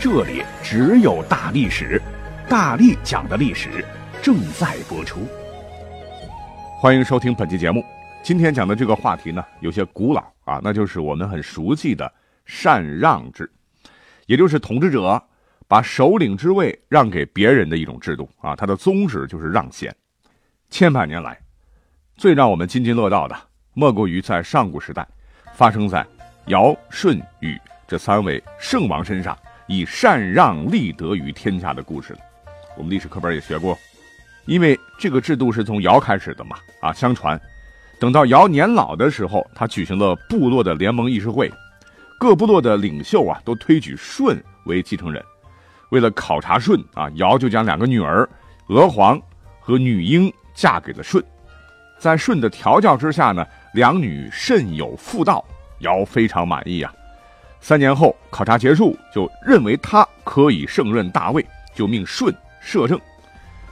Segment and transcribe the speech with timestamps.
[0.00, 2.00] 这里只有大历史，
[2.48, 3.84] 大力讲的历史
[4.22, 5.26] 正在播出。
[6.80, 7.84] 欢迎收听本期节目。
[8.22, 12.12] 今天讲的这个话题呢，有些古老啊，那就是我们很熟悉的
[12.46, 13.50] 禅让制，
[14.26, 15.20] 也就是统治者
[15.66, 18.54] 把首领之位让给别人的一种制度啊。
[18.54, 19.92] 它的宗旨就是让贤。
[20.70, 21.36] 千百年来，
[22.14, 23.36] 最让我们津津乐道的，
[23.72, 25.04] 莫过于在上古时代
[25.54, 26.06] 发生在
[26.46, 29.36] 尧、舜、禹这三位圣王身上。
[29.68, 32.16] 以禅让立德于天下的故事，
[32.74, 33.78] 我们历史课本也学过，
[34.46, 37.38] 因为这个制度是从尧开始的嘛，啊，相传，
[38.00, 41.52] 等到尧年老的时候，他举行了部落的联盟议事会，
[42.18, 45.22] 各部落的领袖啊都推举舜为继承人，
[45.90, 48.26] 为了考察舜啊，尧就将两个女儿
[48.68, 49.20] 娥皇
[49.60, 51.22] 和女英嫁给了舜，
[51.98, 55.44] 在舜的调教之下呢，两女甚有妇道，
[55.80, 56.90] 尧非常满意啊。
[57.60, 62.98] 三年后，考察结束，就认为他可以胜任大位，就命舜摄政。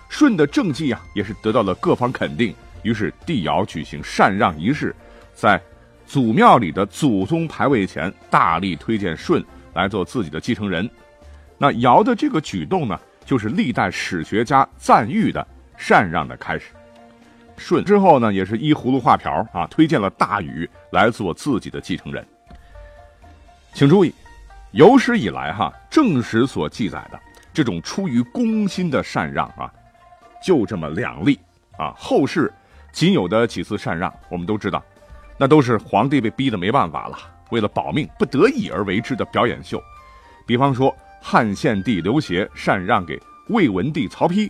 [0.08, 2.54] 舜的政绩啊，也是得到了各方肯定。
[2.82, 4.94] 于是帝尧举行禅让仪式，
[5.34, 5.60] 在
[6.06, 9.42] 祖庙里的祖宗牌位前，大力推荐舜
[9.74, 10.88] 来做自己的继承人。
[11.58, 15.44] 那尧的这个举动呢，就是历代史学家赞誉的
[15.76, 16.66] 禅让的开始。
[17.56, 22.24] 舜之后呢，也是依葫芦画瓢啊，推荐了大禹来做自己的继承人。
[23.76, 24.10] 请注意，
[24.70, 27.20] 有史以来哈正史所记载的
[27.52, 29.70] 这种出于公心的禅让啊，
[30.42, 31.38] 就这么两例
[31.76, 31.92] 啊。
[31.94, 32.50] 后世
[32.90, 34.82] 仅有的几次禅让，我们都知道，
[35.36, 37.18] 那都是皇帝被逼得没办法了，
[37.50, 39.78] 为了保命不得已而为之的表演秀。
[40.46, 43.20] 比方说，汉献帝刘协禅让给
[43.50, 44.48] 魏文帝曹丕，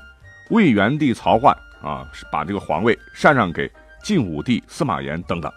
[0.51, 1.49] 魏元帝曹奂
[1.83, 3.69] 啊，把这个皇位禅让给
[4.05, 5.53] 晋武帝司马炎等等，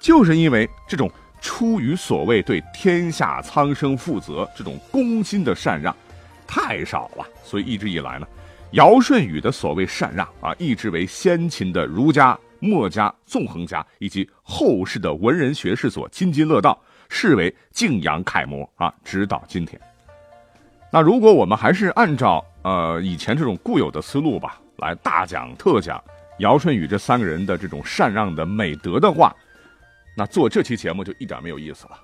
[0.00, 1.12] 就是因为这种。
[1.44, 5.94] 出于所谓对天下苍生负责这种公心的禅让，
[6.46, 8.26] 太少了，所以一直以来呢，
[8.70, 19.78] 尧舜禹的所谓禅让啊，一直为先秦的儒家、墨家、纵横家以及后世的文人学士所津津乐道，视为敬仰楷模啊，直到今天。
[20.90, 26.02] 那如果我们还是按照呃以前这种固有的思路吧，来大讲特讲
[26.38, 29.30] 尧舜禹这三个人的这种禅让的美德的话。
[30.16, 31.98] 那做这期节目就一点没有意思了。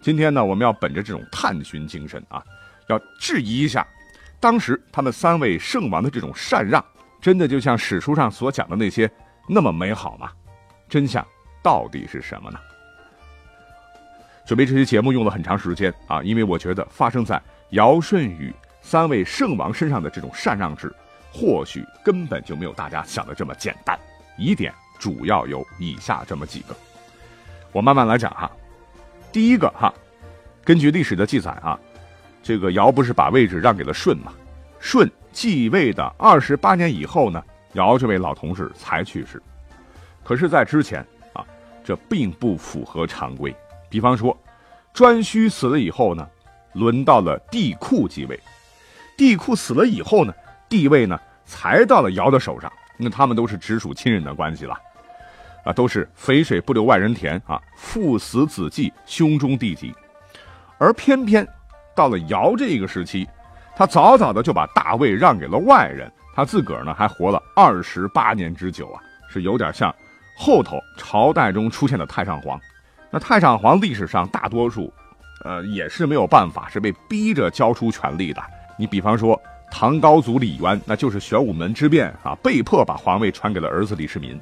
[0.00, 2.42] 今天呢，我们要本着这种探寻精神啊，
[2.88, 3.86] 要质疑一下，
[4.38, 6.84] 当时他们三位圣王的这种禅让，
[7.20, 9.10] 真的就像史书上所讲的那些
[9.48, 10.30] 那么美好吗？
[10.88, 11.26] 真相
[11.62, 12.58] 到底是什么呢？
[14.46, 20.94] 准备这期节目用了很长时间啊，因为我觉得发生在尧舜禹三位圣王身上的这种禅让制，
[21.32, 23.98] 或许根本就没有大家想的这么简单。
[24.36, 26.76] 疑点主要有以下这么几个。
[27.74, 28.48] 我慢慢来讲哈，
[29.32, 29.92] 第一个哈，
[30.62, 31.76] 根据历史的记载啊，
[32.40, 34.32] 这个尧不是把位置让给了舜吗？
[34.78, 37.42] 舜继位的二十八年以后呢，
[37.72, 39.42] 尧这位老同志才去世。
[40.22, 41.44] 可是，在之前啊，
[41.82, 43.52] 这并不符合常规。
[43.90, 44.38] 比方说，
[44.94, 46.24] 颛顼死了以后呢，
[46.74, 48.38] 轮到了帝喾继位。
[49.16, 50.32] 帝喾死了以后呢，
[50.68, 52.72] 帝位呢才到了尧的手上。
[52.96, 54.78] 那他们都是直属亲人的关系了。
[55.64, 57.60] 啊，都是肥水不流外人田啊！
[57.76, 59.94] 父死子继，兄终弟及。
[60.78, 61.46] 而偏偏
[61.94, 63.26] 到了尧这个时期，
[63.74, 69.94] 他早早的就把大位让给了外人，他自个儿呢还活了二十八年之久啊，是有点像
[70.36, 72.60] 后头朝代中出现的太上皇。
[73.10, 74.92] 那太上皇历史上大多数，
[75.44, 78.42] 呃，也是没有办法，是被逼着交出权力的。
[78.76, 84.38] 你比方说唐高祖李渊，那就是玄武门之变啊，被迫把皇位传给了儿子李世民。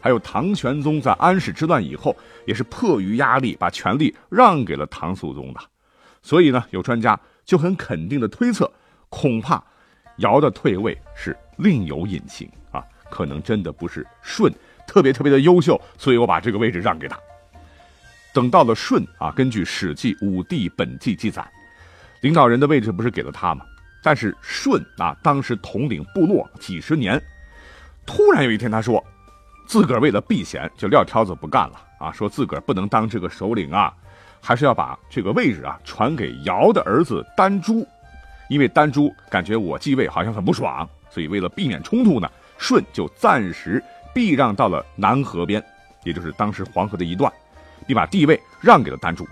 [0.00, 2.16] 还有唐玄宗在安史之乱以后，
[2.46, 5.60] 也是迫于压力把权力让给了唐肃宗的。
[6.22, 8.70] 所以呢，有专家就很肯定的推测，
[9.08, 9.62] 恐怕
[10.18, 14.52] 尧的退位是另有隐情啊，可能真的不是舜
[14.86, 17.18] 特别特别的优秀，所以我把这个位置让给他。
[18.34, 21.48] 等到了舜啊，根据《史记·武帝本纪》记载，
[22.20, 23.64] 领导人的位置不是给了他吗？
[24.02, 27.20] 但是舜啊，当时统领部落几十年，
[28.04, 29.04] 突然有一天他说。
[29.66, 32.12] 自个儿为了避嫌，就撂挑子不干了啊！
[32.12, 33.92] 说自个儿不能当这个首领啊，
[34.40, 37.86] 还是要把这个位置啊传给尧的儿子丹朱。
[38.48, 43.82] 因为丹朱感觉我继位好像很不爽，所以为了避免冲突呢，舜就暂时
[44.14, 45.62] 避让到了南河边，
[46.04, 47.30] 也就是当时黄河的一段，
[47.88, 49.26] 并把地位让给了丹朱。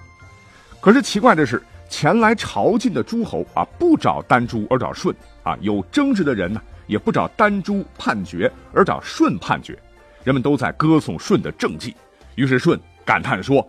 [0.80, 5.14] 可是奇怪的是，前来朝觐的诸侯啊，不找丹朱而找舜
[5.44, 9.78] 啊，有争执的人呢，也不找丹朱判决而找舜判决，
[10.24, 11.94] 人们都在歌颂舜的政绩。
[12.34, 13.64] 于是舜感叹说：“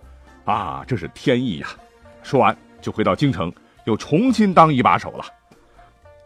[0.45, 1.67] 啊，这是天意呀！”
[2.23, 3.53] 说完就回到京城，
[3.83, 5.25] 又重新当一把手了。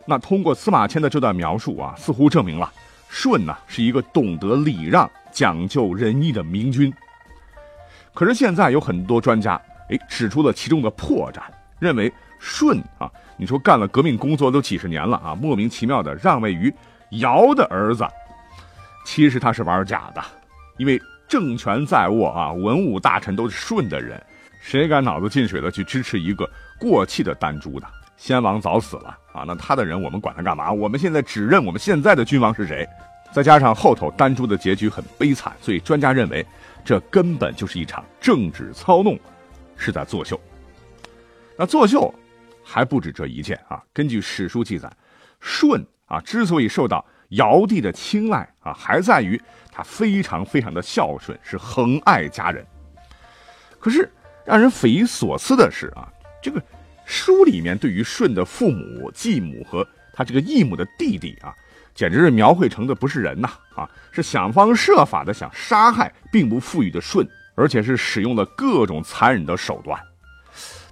[0.06, 2.72] 那通过司马迁的这段描述啊，似乎证明了
[3.10, 6.94] 舜呢是一个懂得礼让、讲究仁义的明君。
[8.14, 11.42] 可是现在有很多专家哎指出了其中的破绽，
[11.80, 16.74] 认为舜啊，你说干了革命工作都几十年了啊，莫名其妙的让位于
[17.12, 18.08] 尧的儿子，
[19.10, 20.24] 其实他是玩假的，
[20.78, 24.24] 因为政权在握啊，文武大臣都是舜的人，
[24.62, 26.48] 谁敢脑子进水的去支持一个
[26.80, 27.88] 过气的丹朱的？
[28.18, 30.72] 先王早死了啊，那他的人我们管他干嘛？
[30.72, 32.88] 我们现在只认我们现在的君王是谁。
[33.32, 36.46] 再加上后头丹朱的结局很悲惨，所以专家认为
[36.86, 39.18] 这根本就是一场政治操弄，
[39.76, 40.40] 是在作秀。
[41.58, 42.14] 那作秀
[42.64, 43.82] 还不止这一件啊。
[43.92, 44.88] 根据史书记载，
[45.42, 49.42] 舜啊之所以受到尧帝的青睐啊，还在于
[49.72, 52.66] 他非常非常的孝顺，是恒爱家人。
[53.80, 54.12] 可是
[54.46, 56.08] 让人匪夷所思的是啊，
[56.42, 56.62] 这个。
[57.12, 59.84] 书里面对于舜的父母、继母和
[60.14, 61.52] 他这个异母的弟弟啊，
[61.96, 70.00] 简直是描绘成的不是人呐啊，是想方设法的想杀害并不富裕的舜，而且是使用了各种残忍的手段，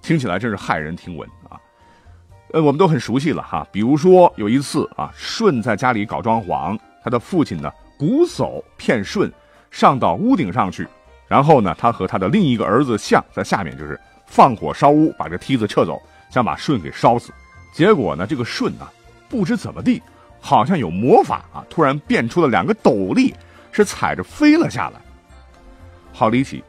[0.02, 1.62] 听起来真是骇人听闻啊。
[2.54, 9.32] 呃，我们都很熟悉了哈，比如说有一次啊，舜在家里搞装潢，他的父亲呢瞽叟骗舜
[9.72, 10.88] 上到屋顶上去，
[11.28, 14.00] 然后呢，他和他的另一个儿子象在下面就是。
[14.30, 15.98] 放火烧屋，把这梯子撤走，
[16.30, 17.32] 想把舜给烧死。
[17.72, 18.86] 结果呢，这个舜呢，
[19.30, 20.04] 不知怎么地，
[20.42, 23.34] 好像有魔法啊，突然变出了两个斗笠，
[23.72, 25.00] 是踩着飞了下来，
[26.12, 26.62] 好离奇。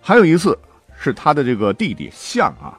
[0.00, 0.56] 还有一次，
[0.96, 2.78] 是他的这个弟弟象啊，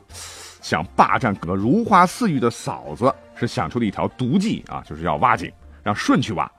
[0.67, 5.49] 想霸占个如花似玉的嫂子，是想出了一条毒计啊，就是要挖井，
[5.81, 6.51] 让舜去挖。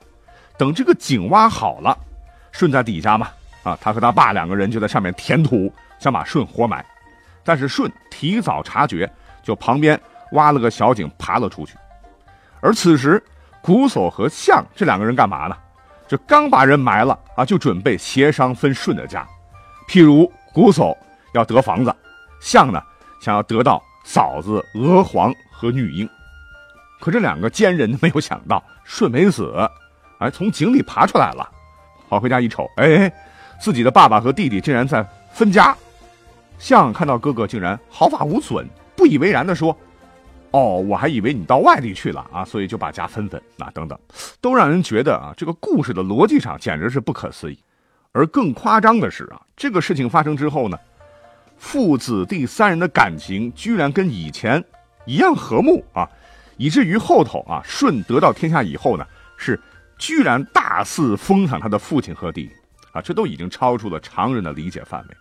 [0.57, 1.95] 等这个井挖好了，
[2.51, 3.27] 舜在底下嘛，
[3.61, 6.83] 啊，他和他爸两个人就在上面填土，想把舜活埋。
[7.43, 9.07] 但是舜提早察觉，
[9.43, 9.99] 就旁边
[10.31, 11.77] 挖了个小井，爬了出去。
[12.61, 13.23] 而此时，
[13.61, 15.55] 瞽叟和象这两个人干嘛呢？
[16.07, 19.23] 这刚把人埋了啊，就准备协商分舜的家。
[19.87, 20.97] 譬如瞽叟
[21.35, 21.95] 要得房子，
[22.41, 22.81] 象呢
[23.21, 26.09] 想要得到嫂子娥皇和女婴。
[26.99, 29.53] 可这两个奸人没有想到，舜没死，
[30.19, 31.49] 哎，从井里爬出来了。
[32.09, 33.11] 跑回家一瞅，哎，
[33.61, 35.75] 自己的爸爸和弟弟竟然在分家。
[36.57, 39.77] 象看到哥哥竟然毫发无损，不以为然地说
[40.51, 43.97] ：“哦，我还以为你到外地去了啊，所以就把家分分。”啊等等，
[44.41, 47.57] 都让人觉得啊，这个故事的逻辑上简直是不可思议。
[48.11, 50.77] 而更夸张的是啊，这个事情发生之后呢，
[51.59, 54.63] 父子弟三人的感情居然跟以前
[55.05, 56.09] 一样和睦啊，
[56.57, 59.05] 以至于后头啊，舜得到天下以后呢，
[59.37, 59.59] 是
[59.97, 62.49] 居然大肆封赏他的父亲和弟
[62.93, 65.17] 啊，这都已经超出了常人的理解范围。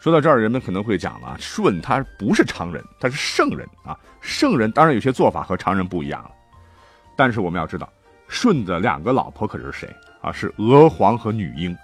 [0.00, 3.98] 说到这儿，人们可能会讲了，舜他不是常人，他是圣人啊。
[4.20, 6.30] 圣人当然有些做法和常人不一样了。
[7.16, 7.90] 但是我们要知道，
[8.28, 9.88] 舜的两个老婆可是谁
[10.20, 10.30] 啊？
[10.30, 11.76] 是娥皇和女英，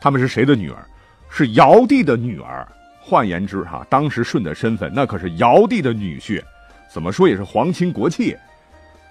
[0.00, 0.84] 他们是谁的女儿？
[1.30, 2.66] 是尧帝的女儿。
[3.04, 6.40] 换言之，哈，当时舜的身份那可是尧帝的女婿，
[6.88, 8.36] 怎么说也是皇亲国戚。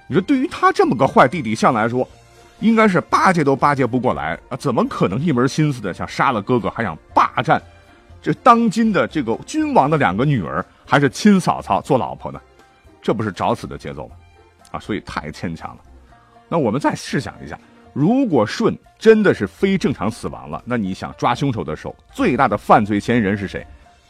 [0.07, 2.07] 你说对于他这么个坏弟弟象来说，
[2.59, 4.55] 应该是巴结都巴结不过来啊！
[4.55, 7.61] 怎么可能一门心思的想杀了哥哥，还想霸占？
[8.21, 12.39] 这当今的这个君王的两个女儿还是亲嫂嫂做老婆呢，
[13.01, 14.15] 这不是找死的节奏吗？
[14.71, 15.81] 啊，所以太牵强了。
[16.47, 17.59] 那我们再试想一下，
[17.93, 23.65] 如果舜真的是非正常死亡了，那你想抓凶手的时候，最大的犯罪嫌疑人是谁？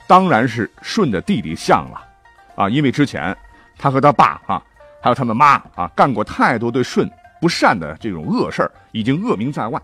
[0.08, 2.02] 当然是舜的弟弟象了。
[2.56, 3.36] 啊，因为之前
[3.78, 4.62] 他和他爸啊，
[5.02, 9.82] 还有他的妈啊，干过太多对舜不善的这种恶事，已经恶名在外。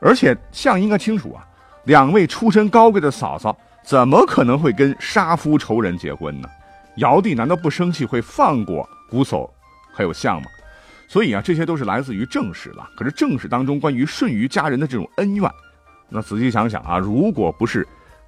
[0.00, 1.46] 而且象应该清楚啊。
[1.84, 6.48] 两位出身高贵的嫂嫂怎么可能会跟杀夫仇人结婚呢？
[6.96, 9.48] 尧帝难道不生气会放过瞽叟
[9.94, 10.48] 还有象吗？
[11.06, 12.90] 所以啊，这些都是来自于正史了。
[12.96, 15.48] 可是正史当中关于舜于家人的这种恩怨，
[16.08, 17.86] 那仔细想想啊，如果不是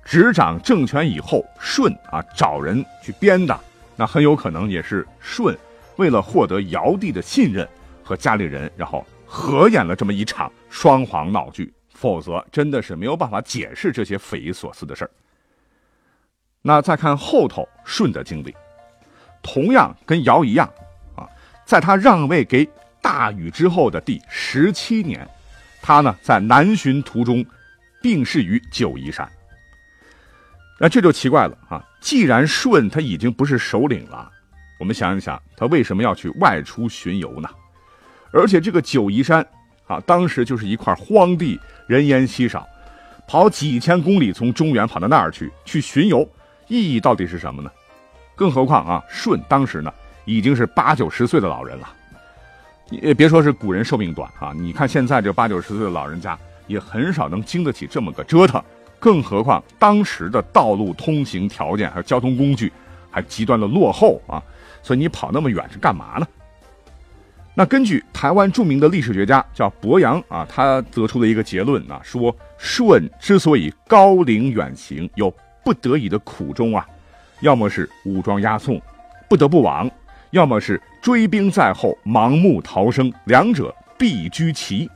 [0.09, 3.61] 执掌政权以后舜啊找人去编的，
[3.95, 5.55] 那很有可能也是舜
[5.97, 7.69] 为了获得尧帝的信任
[8.03, 11.71] 和家里人，然后合演了这么一场双簧闹剧。
[11.93, 15.11] 否则，真的是没有办法解释这些匪夷所思的事儿。
[16.62, 18.55] 那再看后头舜的经历，
[19.43, 20.73] 同样跟尧一样，
[21.17, 21.29] 啊，
[21.67, 22.67] 在他让位给
[23.03, 25.29] 大禹之后的第十七年，
[25.83, 27.45] 他呢在南巡途中
[28.00, 29.29] 病逝于九嶷山。
[30.80, 31.85] 那这就奇怪了啊！
[32.00, 34.30] 既然舜他已经不是首领了，
[34.78, 37.49] 我们想一想，他为什么要去外出巡游呢？
[38.32, 39.44] 而且这个九夷山
[39.88, 41.58] 啊，当时就是一块荒地，
[41.88, 42.64] 人烟稀少，
[43.26, 46.28] 跑几千公里从中原跑到那儿去去巡游，
[46.68, 47.70] 意义到底是什么呢？
[48.37, 49.92] 更何况啊，舜当时呢
[50.26, 51.88] 已经是八九十岁的老人了，
[52.90, 58.62] 也别说是古人寿命短啊，你看现在这八九十岁的老人家也很少能经得起这么个折腾，
[58.99, 62.73] 更何况当时的道路通行条件还有交通工具
[63.11, 64.43] 还极端的落后啊，
[64.83, 66.26] 所以你跑那么远是干嘛呢？
[67.55, 75.33] 那根据台湾著名的历史学家叫博洋啊，他得出了一个结论啊，说舜之所以高龄远行，有
[75.64, 76.87] 不得已的苦衷啊，
[77.40, 78.81] 要么是武装押送，
[79.28, 79.88] 不得不往；
[80.31, 84.88] 要么是追兵在后，盲目逃生，两者必居其。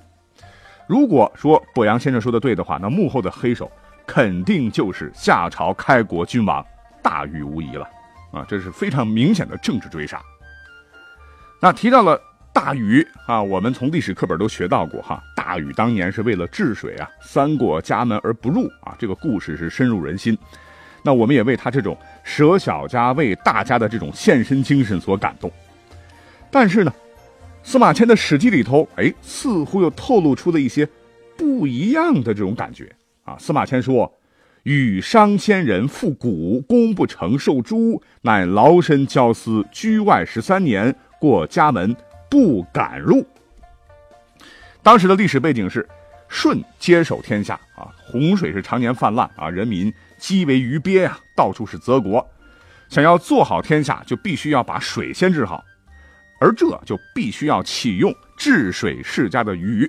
[0.87, 3.69] 如果说博洋先生说的对的话，那幕后的黑手
[4.15, 6.63] 肯定就是夏朝开国君王
[7.03, 7.89] 大禹无疑了
[8.31, 10.21] 啊，这是非常明显的政治追杀。
[11.63, 12.21] 那提到了。
[12.55, 15.25] 大禹啊，我们从历史课本都学到过哈。
[15.35, 20.37] 大禹当年是为了治水啊，三过家门而不入啊，这个故事是深入人心。
[21.03, 25.51] 那我们也为他这种舍小家为大家的这种献身精神所感动。
[26.51, 26.93] 但是呢，
[27.63, 30.87] 司马迁的《史记》里头，哎，似乎又透露出了一些
[31.39, 33.37] 不一样的这种感觉啊。
[33.39, 34.13] 司马迁说
[34.65, 41.97] ：“禹商先人复古，功不成受诛，乃劳身焦思，居外十三年，过家门。”
[42.33, 43.23] 不敢入。
[44.83, 45.87] 当时的历史背景是，
[46.31, 52.27] 舜接手天下啊，洪水是常年泛滥啊，人民饥为鱼鳖啊，到处是泽国。
[52.89, 55.63] 想要做好天下，就必须要把水先治好，
[56.41, 59.87] 而这就必须要启用治水世家的禹。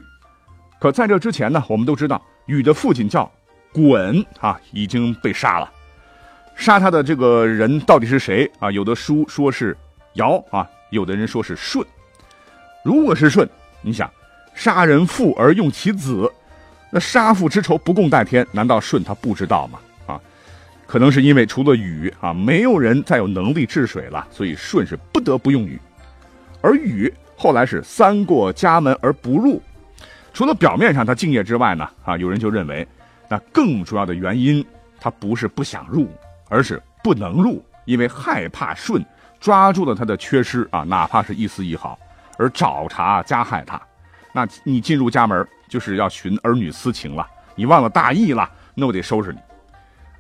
[0.82, 3.32] 可在这之前呢，我们都知道禹的父亲叫
[3.74, 5.72] 鲧啊，已经被杀了。
[6.56, 8.70] 杀他的这个人到底是谁啊？
[8.70, 9.76] 有的书说是
[10.14, 11.84] 尧啊，有的人说是舜。
[12.84, 13.48] 如果是舜，
[13.82, 14.10] 你想
[14.54, 16.32] 杀人父而用其子，
[16.92, 19.80] 那杀父之仇不共戴天，难道舜他不知道吗？
[20.06, 20.22] 啊，
[20.86, 25.80] 可能是因为除了禹啊，没有人再有能力治水了，所以舜是不得不用禹。
[26.62, 29.60] 而禹后来是三过家门而不入，
[30.34, 32.86] 除了表面上他敬业之外呢，啊，有人就认为
[33.30, 34.66] 那更主要的原因，
[35.00, 36.10] 他不是不想入，
[36.50, 39.06] 而是不能入，因为害怕舜
[39.40, 41.98] 抓住了他的缺失啊，哪怕是一丝一毫。
[42.40, 43.80] 而找茬加害他，
[44.34, 49.38] 那你进入家门就是要寻儿女私情了，你忘了大义了，那我得收拾你。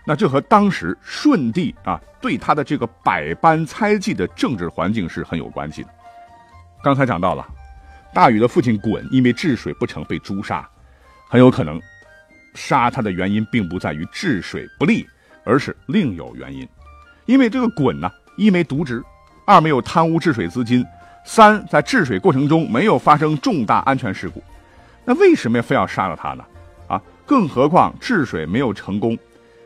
[0.05, 5.89] 那这和当时舜帝啊对他的这个百般猜忌的政治环境是很有关系的。
[6.83, 7.43] 刚才讲到了，
[8.13, 10.69] 大禹的父亲鲧因为治水不成被诛杀，
[11.27, 11.81] 很有可能
[12.53, 15.07] 杀他的原因并不在于治水不利，
[15.43, 16.67] 而是另有原因。
[17.25, 19.03] 因为这个鲧呢，一没渎职，
[19.45, 20.85] 二没有贪污治水资金。
[21.25, 24.43] 三，在治水过程中没有发生重大安全事故，
[25.05, 26.45] 那为什么非要杀了他呢？
[26.87, 29.17] 啊，更何况治水没有成功，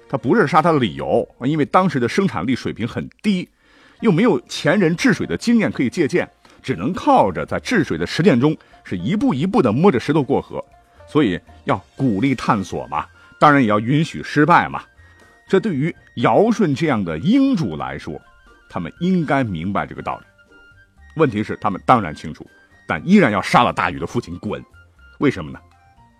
[0.07, 3.49] 他不是杀他的理由，因为当时的生产力水平很低，
[4.01, 6.29] 又没有前人治水的经验可以借鉴，
[6.67, 10.62] 只能靠着在治水的实践中是一步一步的摸着石头过河，
[11.07, 13.05] 所以要鼓励探索嘛，
[13.39, 14.83] 当然也要允许失败嘛。
[15.47, 18.21] 这对于尧舜这样的英主来说，
[18.69, 20.25] 他们应该明白这个道理。
[21.15, 22.45] 问题是，他们当然清楚，
[22.86, 24.62] 但依然要杀了大禹的父亲鲧，
[25.19, 25.57] 为什么呢？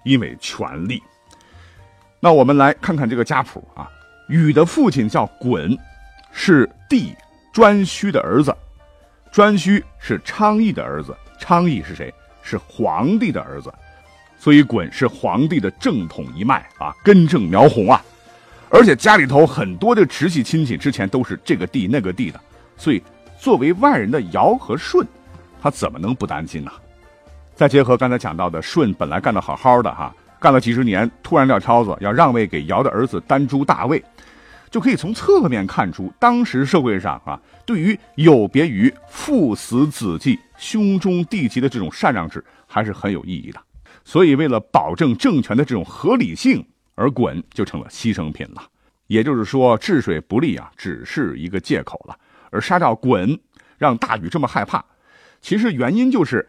[0.06, 1.04] 因为权力。
[2.22, 3.92] 那我们来看看这个家谱啊，
[4.30, 5.77] 禹的父亲叫鲧，
[6.32, 7.13] 是帝
[7.54, 8.56] 颛顼的儿子，
[9.38, 12.12] 颛顼是昌邑的儿子，昌邑是谁？
[12.41, 13.72] 是皇帝的儿子，
[14.39, 18.03] 所以鲧是皇帝的正统一脉啊，根正苗红啊，
[18.72, 22.41] 而且家里头很多的直系亲戚之前都是这个帝那个帝的，
[22.75, 23.01] 所以。
[23.39, 25.06] 作为外人的尧和舜，
[25.62, 26.72] 他怎么能不担心呢？
[27.53, 34.03] 再结合刚才讲到的，舜本来干得好好的哈，干了几十年，突然撂挑子要让位给尧的儿子丹朱大位，
[34.70, 43.62] 就可以从侧面看出，当时社会上啊，对于有别于父死子继、兄终弟及的这种禅让制，还是很有意义的。
[44.04, 48.62] 所以，为了保证政权的这种合理性，而鲧就成了牺牲品了。
[49.08, 52.18] 也就是说，治水不利啊，只是一个借口了。
[52.50, 53.38] 而杀掉鲧，
[53.78, 54.84] 让大禹这么害怕，
[55.42, 56.48] 其实原因就是，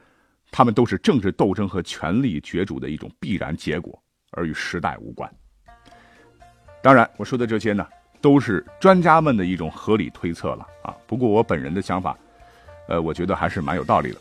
[0.50, 5.28] 他们都是政治斗争和权力角逐的一种必然结果，而与时代无关。
[6.80, 7.84] 当然，我说的这些呢，
[8.20, 10.94] 都是专家们的一种合理推测了啊。
[11.06, 12.16] 不过我本人的想法，
[12.88, 14.18] 呃，我觉得还是蛮有道理的。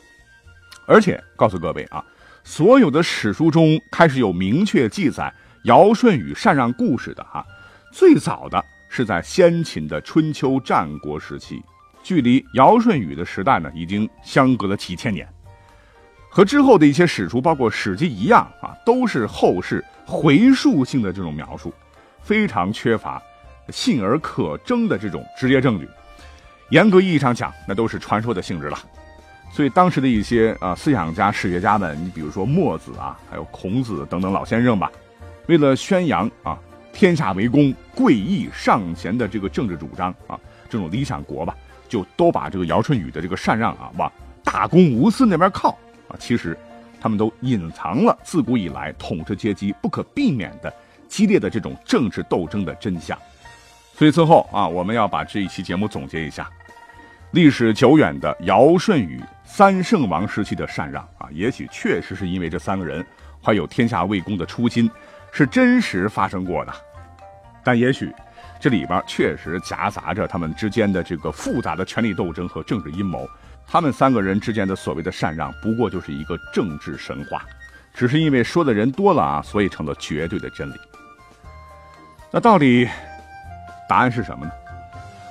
[0.86, 2.04] 而且告诉各位啊，
[2.44, 7.46] 所有的史书中开始有明确记载尧舜禹禅让故事的哈，
[7.92, 11.62] 最早的是在先秦的春秋战国时期，
[12.02, 15.28] 距离尧舜禹的时代呢，已经相隔了几千年。
[16.30, 21.74] 和之后的一些史书，包括《史记》一样啊，都是后世回溯性的这种描述，
[22.22, 23.22] 非常缺乏
[23.70, 25.88] 信而可征的这种直接证据。
[26.70, 28.78] 严格意义上讲，那都是传说的性质了。
[29.52, 34.92] 所以当时的一些啊思想家、史学家们，你比如说墨子啊，还有孔子等等老先生吧，
[35.48, 36.60] 为了宣扬啊
[36.92, 40.38] 天下为公、贵义尚贤的这个政治主张啊，
[40.70, 41.56] 这种理想国吧，
[41.88, 44.12] 就都把这个尧舜禹的这个禅让啊往
[44.44, 45.70] 大公无私那边靠
[46.10, 46.18] 啊。
[46.20, 46.58] 其实，
[47.00, 50.72] 他们都隐藏了自古以来统治阶级不可避免的
[51.08, 53.18] 激烈的这种政治斗争的真相。
[53.98, 56.48] 所以最后啊，我们要把这一期节目总结一下。
[57.32, 63.04] 历史久远的尧舜禹三圣王时期的禅让啊，也许确实是因为这三个人
[63.44, 64.88] 怀有天下为公的初心，
[65.32, 66.74] 是真实发生过的。
[67.64, 68.14] 但也许
[68.60, 73.28] 这里边确实夹杂着他们之间的这个复杂的权力斗争和政治阴谋。
[73.66, 77.44] 他们三个人之间的所谓的禅让，不过就是一个政治神话，
[77.96, 80.76] 只是因为说的人多了啊，所以成了绝对的真理。
[82.32, 82.88] 那到底
[83.88, 84.52] 答案是什么呢？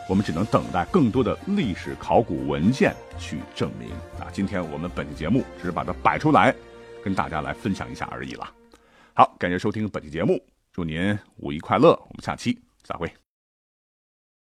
[0.08, 4.30] 我们只能等待更多的历史考古文件去证明啊！
[4.32, 6.54] 今天我们本期节目只是把它摆出来，
[7.02, 8.48] 跟大家来分享一下而已了。
[9.14, 10.40] 好，感谢收听本期节目，
[10.72, 11.90] 祝您五一快乐！
[11.90, 13.25] 我们下期再会。